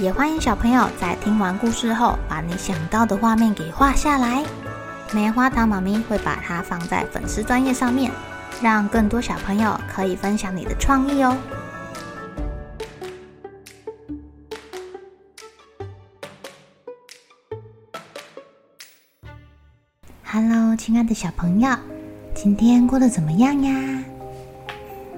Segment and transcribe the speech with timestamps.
[0.00, 4.44] 也欢迎小朋友在听完故事后，把你想到的画面给画下来。
[5.12, 8.10] 棉花糖妈咪会把它放在粉丝专页上面，
[8.60, 11.36] 让更多小朋友可以分享你的创意哦。
[20.24, 21.70] Hello，亲爱的小朋友，
[22.34, 24.04] 今天过得怎么样呀？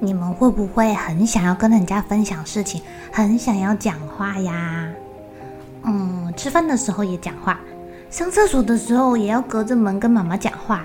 [0.00, 2.82] 你们会不会很想要跟人家分享事情，
[3.18, 4.88] 很想要讲话呀？
[5.82, 7.58] 嗯，吃饭的时候也讲话，
[8.08, 10.84] 上厕所的时候也要隔着门跟妈妈讲话，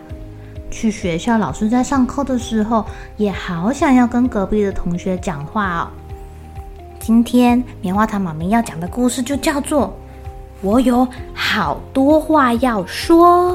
[0.72, 2.84] 去学校老师在上课的时候
[3.18, 5.88] 也好想要跟隔壁的同学讲话哦。
[7.00, 9.86] 今天棉花糖妈咪要讲的故事就叫做
[10.62, 13.54] 《我有好多话要说》。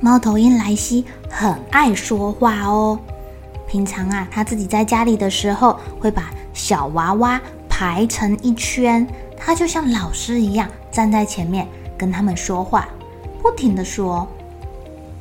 [0.00, 2.98] 猫头鹰莱西很爱说话哦。
[3.68, 7.40] 平常啊，他自己在家里的时候，会把小娃娃
[7.78, 11.64] 排成一圈，他就像老师一样站在前面
[11.96, 12.88] 跟他们说话，
[13.40, 14.26] 不停的说：“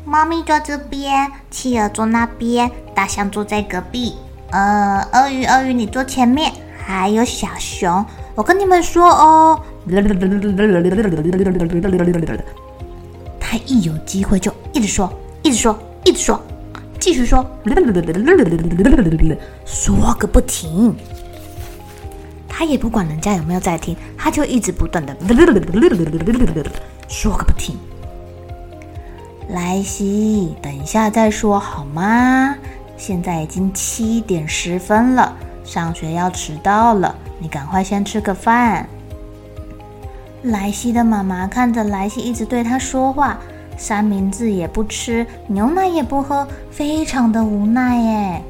[0.04, 4.16] 猫咪坐这边，企鹅坐那边，大象坐在隔壁，
[4.50, 6.52] 呃，鳄鱼鳄鱼你坐前面，
[6.84, 9.62] 还有小熊，我跟你们说哦。”
[13.40, 16.42] 他一有机会就一直说，一直说，一直说，
[17.00, 17.46] 继续说，
[19.64, 20.96] 说个不停。
[22.58, 25.16] 他也不管人家有没有在听，他就一直不断的
[27.08, 27.78] 说个不停。
[29.50, 32.56] 莱西，等一下再说好吗？
[32.98, 38.90] 现在已经七点十分了，上学要迟到了，你赶快先吃个饭。
[40.42, 43.38] 莱西的妈妈看着莱西一直对他说话，
[43.78, 48.42] 三明治也不吃，牛奶也不喝，非常的无奈耶。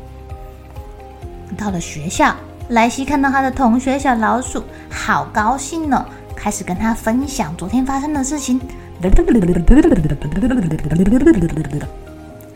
[1.57, 2.33] 到了学校，
[2.69, 6.05] 莱西看到他的同学小老鼠，好高兴呢，
[6.35, 8.59] 开始跟他分享昨天发生的事情。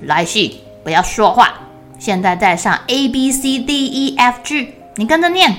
[0.02, 1.54] 莱西，不要说话，
[1.98, 5.56] 现在在上 A B C D E F G，你跟着念，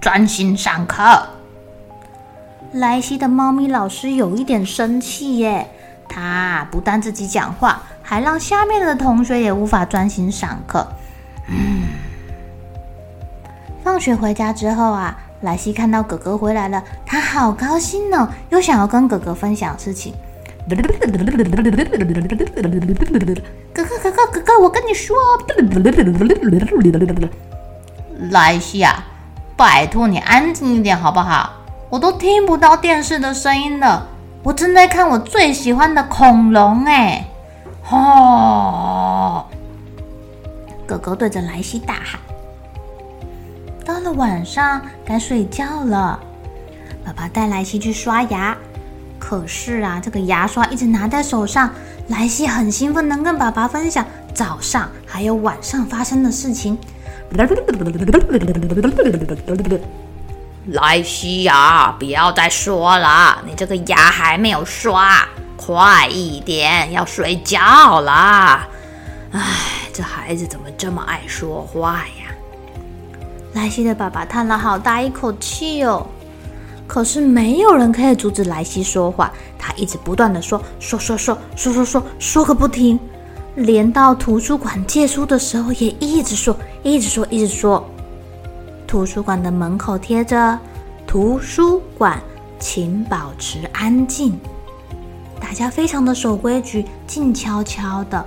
[0.00, 1.02] 专心上课。
[2.74, 5.68] 莱西的猫咪老师有一点生气耶，
[6.08, 10.86] 他不但自己讲话，还让下面的同学也无法专心上课。
[11.48, 11.83] 嗯，
[13.94, 20.12] 放学回家之后啊，莱西看到哥哥回来了，他好高兴呢，又想要跟哥哥分享事情。
[20.68, 20.82] 哥哥
[24.02, 25.16] 哥哥哥哥，我跟你说，
[28.32, 29.04] 莱西啊，
[29.56, 31.52] 拜托你安静一点好不好？
[31.88, 34.08] 我都听不到电视的声音了，
[34.42, 37.24] 我正在看我最喜欢的恐龙哎！
[37.92, 39.44] 哦，
[40.84, 42.18] 哥哥对着莱西大喊。
[43.84, 46.18] 到了晚上该睡觉了，
[47.04, 48.56] 爸爸带莱西去刷牙，
[49.18, 51.70] 可是啊，这个牙刷一直拿在手上，
[52.08, 56.78] 莱西很兴奋，能跟爸爸分享早上还有晚上发生的事情。
[60.68, 65.28] 莱西呀，不要再说了，你这个牙还没有刷，
[65.58, 68.66] 快一点，要睡觉了。
[69.32, 69.42] 唉，
[69.92, 72.23] 这孩子怎么这么爱说话呀？
[73.54, 76.06] 莱西的爸爸叹了好大一口气哦。
[76.86, 83.00] 可是没有人可以阻止莱西说话，他一直不断的说说说说说说说说个不停，
[83.54, 87.82] 连到图书馆借书的时候也一直说，一直说，一直说。
[88.86, 90.58] 图书馆的门口贴着
[91.06, 92.22] “图书馆，
[92.60, 94.38] 请保持安静”，
[95.40, 98.24] 大家非常的守规矩，静悄悄的。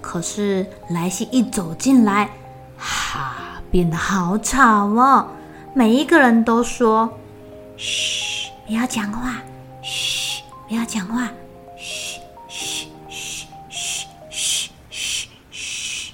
[0.00, 2.28] 可是莱西一走进来，
[2.76, 3.31] 哈，
[3.72, 5.26] 变得好吵哦！
[5.72, 7.10] 每一个人都说
[7.78, 9.42] ：“嘘，不要讲话，
[9.82, 11.30] 嘘，不要讲话，
[11.78, 16.12] 嘘，嘘，嘘，嘘，嘘，嘘，嘘。”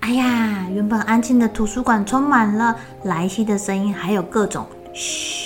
[0.00, 5.44] 哎呀，原本安静的图书馆充满了莱西的声音，还有各种嘘。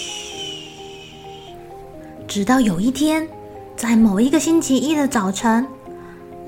[2.27, 3.29] 直到有一天，
[3.77, 5.67] 在某一个星期一的早晨，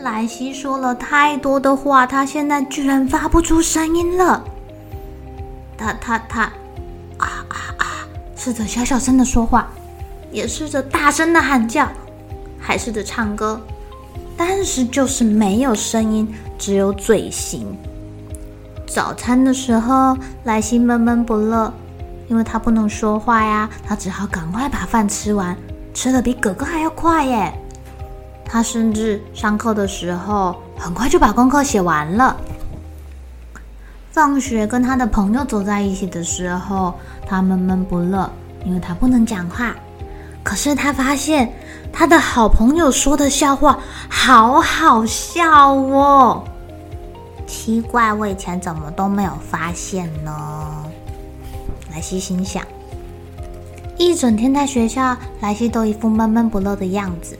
[0.00, 4.42] 莱西说了太多的话，他现在居然发不出声音了。
[5.76, 6.42] 他他他
[7.18, 7.86] 啊啊啊！
[8.34, 9.68] 试着小小声的说话，
[10.30, 11.86] 也试着大声的喊叫，
[12.58, 13.60] 还试着唱歌，
[14.36, 17.76] 但是就是没有声音，只有嘴型。
[18.86, 21.72] 早餐的时候，莱西闷闷不乐，
[22.28, 25.54] 因为他不能说话呀，他只好赶快把饭吃完，
[25.92, 27.52] 吃得比哥哥还要快耶。
[28.52, 32.36] 他甚至上课的时候，很快就把功课写完了。
[34.10, 36.92] 放学跟他的朋友走在一起的时候，
[37.24, 38.28] 他闷闷不乐，
[38.64, 39.72] 因为他不能讲话。
[40.42, 41.52] 可是他发现
[41.92, 46.42] 他的好朋友说的笑话好好笑哦。
[47.46, 50.84] 奇怪，我以前怎么都没有发现呢？
[51.92, 52.64] 莱西心想。
[53.96, 57.38] 一整天在学校，莱西都一副闷闷不乐的样子。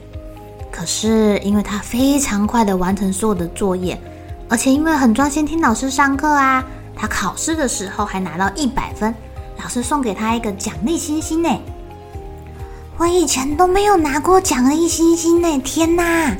[0.80, 4.00] 可是，因为他非常快的完成所有的作业，
[4.48, 6.64] 而且因为很专心听老师上课啊，
[6.96, 9.14] 他考试的时候还拿到一百分，
[9.62, 11.50] 老师送给他一个奖励星星呢。
[12.96, 16.34] 我以前都没有拿过奖励星星呢，天哪！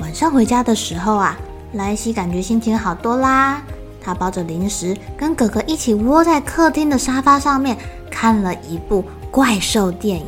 [0.00, 1.38] 晚上回家的时候啊。
[1.74, 3.62] 莱西感觉心情好多啦，
[4.00, 7.76] 他抱着零食，跟哥哥一起窝在客厅的沙发上面，
[8.10, 10.26] 看了一部怪兽电影。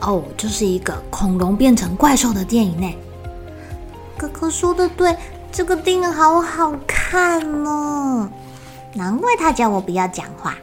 [0.00, 2.94] 哦，这是一个恐龙变成怪兽的电影呢。
[4.16, 5.16] 哥哥说的对，
[5.50, 8.28] 这个电影好好看哦，
[8.94, 10.56] 难怪他叫我不要讲话。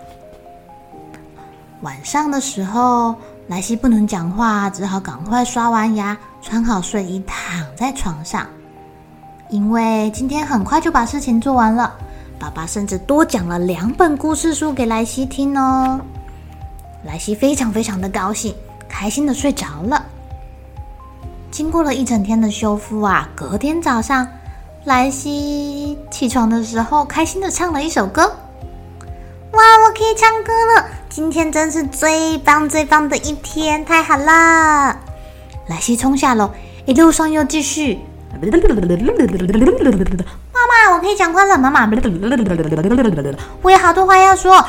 [1.82, 3.16] 晚上的时候，
[3.48, 8.48] 莱西不能讲话，只好赶快刷完牙，穿好睡衣，躺在床上。
[9.50, 11.94] 因为今天很快就把事情做完了，
[12.40, 16.00] 爸爸甚至多讲了两本故事书给莱西听哦。
[17.04, 18.56] 莱西非常非常的高兴，
[18.98, 20.06] 开心的睡着了。
[21.52, 24.26] 经过了一整天的修复啊，隔天早上，
[24.86, 28.22] 莱西起床的时候，开心的唱了一首歌。
[29.52, 30.86] 哇，我可以唱歌了！
[31.10, 34.98] 今天真是最棒最棒的一天，太好了！
[35.68, 36.50] 莱西冲下楼，
[36.86, 38.00] 一路上又继续。
[38.32, 38.48] 妈
[40.68, 41.58] 妈，我可以讲话了。
[41.58, 41.86] 妈妈，
[43.62, 44.66] 我有好多话要说。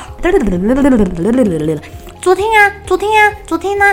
[2.27, 3.85] 昨天啊，昨天啊，昨天呢？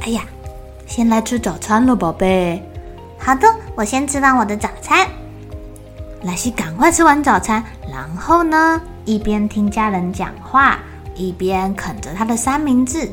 [0.00, 0.22] 哎呀，
[0.84, 2.60] 先来吃早餐了，宝贝。
[3.16, 3.46] 好的，
[3.76, 5.06] 我先吃完我的早餐。
[6.22, 10.80] 莱西赶快吃完早餐，然后呢，一边听家人讲话，
[11.14, 13.08] 一边啃着他的三明治。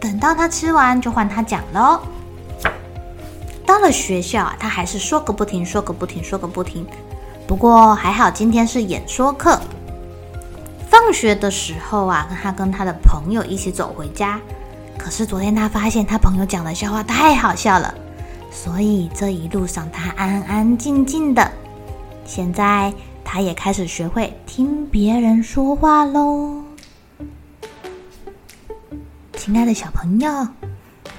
[0.00, 2.00] 等到他吃完，就换他讲喽。
[3.66, 6.86] 到了学校，他还是说个不停，说个不停，说个不停。
[7.46, 9.60] 不过还好，今天是演说课。
[11.10, 14.40] 放学的时候啊，他跟他的朋友一起走回家。
[14.96, 17.92] 可是昨天他发现他朋友讲的笑话太好笑了，
[18.52, 21.50] 所以这一路上他安安静静的。
[22.24, 26.62] 现在他也开始学会听别人说话喽。
[29.36, 30.46] 亲爱的小朋友。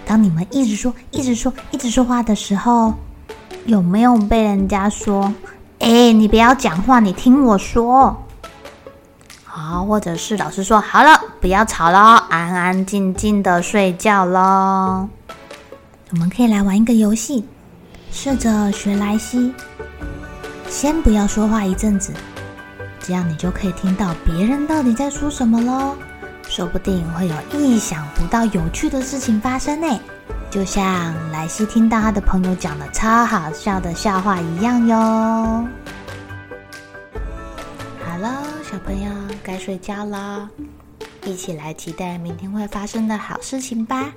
[0.05, 2.93] 当你们一直说、一直说、一直说话的时候，
[3.65, 5.33] 有没有被人家说
[5.79, 8.15] ：“哎，你不要讲话，你听我说。”
[9.85, 11.99] 或者是老师说：“好了，不要吵了，
[12.29, 15.07] 安安静静的睡觉喽。”
[16.11, 17.45] 我们可以来玩一个游戏，
[18.11, 19.53] 试着学莱西，
[20.67, 22.11] 先不要说话一阵子，
[22.99, 25.95] 这样你就可以听到别人到底在说什么喽。
[26.49, 29.87] 说不定会有意想不到有趣的事情发生呢，
[30.49, 30.83] 就像
[31.31, 35.65] 莱西听到他的朋友讲的超好笑的笑话一样哟。
[38.71, 39.11] 小朋友
[39.43, 40.49] 该睡觉了，
[41.25, 44.13] 一起来期待明天会发生的好事情吧。